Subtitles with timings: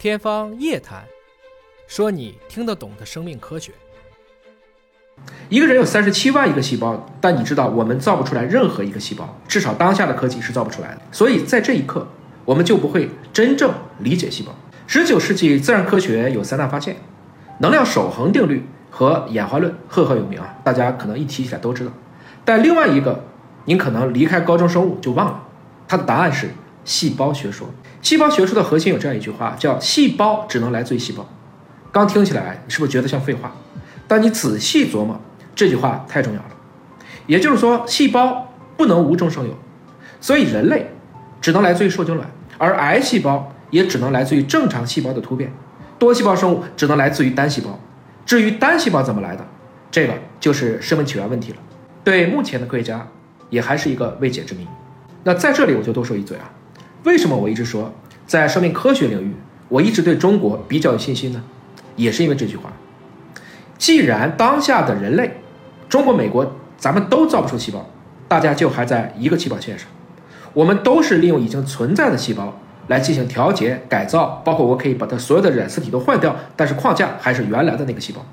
[0.00, 1.02] 天方夜谭，
[1.86, 3.70] 说你听得懂的生命科学。
[5.50, 11.02] 一个人有三十七万亿个细胞，但你知道我们造不出来任何一个细胞，至少当下的科技是造不出来的。
[11.12, 12.08] 所以在这一刻，
[12.46, 14.54] 我们就不会真正理解细胞。
[14.86, 16.96] 十九世纪自然科学有三大发现：
[17.58, 21.92] 能量守恒定律和演化论，赫赫有名啊，大家可能一提起来都知道。
[22.42, 23.22] 但另外一个，
[23.66, 25.42] 您可能离开高中生物就忘了，
[25.86, 26.48] 它的答案是
[26.90, 27.68] 细胞学说。
[28.02, 31.24] 细胞学说的核心有这样一句话，叫“细胞只能来自于细胞”。
[31.92, 33.52] 刚听起来，你是不是觉得像废话？
[34.08, 35.20] 但你仔细琢磨，
[35.54, 36.48] 这句话太重要了。
[37.28, 39.54] 也就是说，细胞不能无中生有，
[40.20, 40.90] 所以人类
[41.40, 45.52] 只能来自于受精卵，而癌细胞也只能来自于正常细胞的突变，
[45.96, 47.78] 多细胞生物只能来自于单细胞。
[48.26, 49.46] 至于单细胞怎么来的，
[49.92, 51.58] 这个就是生命起源问题了。
[52.02, 53.06] 对目前的科学家，
[53.48, 54.66] 也还是一个未解之谜。
[55.22, 56.50] 那在这里我就多说一嘴啊。
[57.04, 57.92] 为什么我一直说
[58.26, 59.34] 在生命科学领域，
[59.68, 61.42] 我一直对中国比较有信心呢？
[61.96, 62.72] 也是因为这句话。
[63.78, 65.40] 既然当下的人类，
[65.88, 67.88] 中国、美国，咱们都造不出细胞，
[68.28, 69.88] 大家就还在一个起跑线上。
[70.52, 78.24] 我们都是利用已经存在的细胞来进行调节、改造，包括我可以把它所有的染色体都换掉，但是框架还是原来的那个细胞。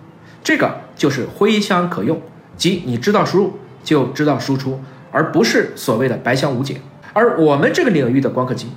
[0.44, 2.22] 这个就是灰箱可用，
[2.58, 4.82] 即你知道输入就知道输出，
[5.12, 6.82] 而不是所谓的白箱无解。
[7.18, 8.68] 而我们这个领域的光刻机，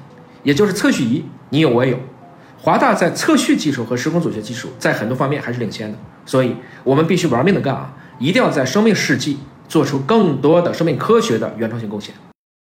[0.42, 1.98] 也就是测序仪，你有我也有。
[2.56, 7.92] 华大在测序技术和时空组学技术在很多方面还是领先的，所以我们必须玩命的干啊！
[8.18, 12.14] 一定要在生命世纪做出更多的生命科学的原创性贡献。